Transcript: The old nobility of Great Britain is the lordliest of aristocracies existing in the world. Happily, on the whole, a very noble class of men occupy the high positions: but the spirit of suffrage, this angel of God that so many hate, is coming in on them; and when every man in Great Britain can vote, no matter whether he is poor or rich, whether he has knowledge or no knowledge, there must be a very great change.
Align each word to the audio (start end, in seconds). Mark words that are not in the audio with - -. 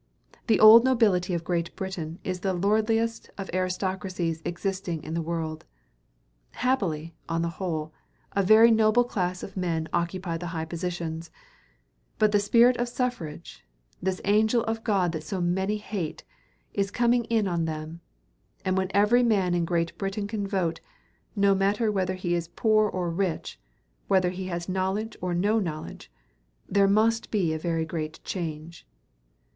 The 0.47 0.59
old 0.59 0.83
nobility 0.83 1.35
of 1.35 1.43
Great 1.43 1.75
Britain 1.75 2.17
is 2.23 2.39
the 2.39 2.55
lordliest 2.55 3.29
of 3.37 3.51
aristocracies 3.53 4.41
existing 4.43 5.03
in 5.03 5.13
the 5.13 5.21
world. 5.21 5.63
Happily, 6.53 7.13
on 7.29 7.43
the 7.43 7.49
whole, 7.61 7.93
a 8.31 8.41
very 8.41 8.71
noble 8.71 9.03
class 9.03 9.43
of 9.43 9.55
men 9.55 9.87
occupy 9.93 10.37
the 10.37 10.47
high 10.57 10.65
positions: 10.65 11.29
but 12.17 12.31
the 12.31 12.39
spirit 12.39 12.77
of 12.77 12.89
suffrage, 12.89 13.63
this 14.01 14.19
angel 14.25 14.63
of 14.63 14.83
God 14.83 15.11
that 15.11 15.21
so 15.23 15.39
many 15.39 15.77
hate, 15.77 16.23
is 16.73 16.89
coming 16.89 17.25
in 17.25 17.47
on 17.47 17.65
them; 17.65 18.01
and 18.65 18.75
when 18.77 18.89
every 18.95 19.21
man 19.21 19.53
in 19.53 19.65
Great 19.65 19.95
Britain 19.99 20.25
can 20.25 20.47
vote, 20.47 20.79
no 21.35 21.53
matter 21.53 21.91
whether 21.91 22.15
he 22.15 22.33
is 22.33 22.47
poor 22.47 22.89
or 22.89 23.11
rich, 23.11 23.59
whether 24.07 24.31
he 24.31 24.45
has 24.45 24.67
knowledge 24.67 25.15
or 25.21 25.35
no 25.35 25.59
knowledge, 25.59 26.11
there 26.67 26.87
must 26.87 27.29
be 27.29 27.53
a 27.53 27.59
very 27.59 27.85
great 27.85 28.19
change. 28.23 28.87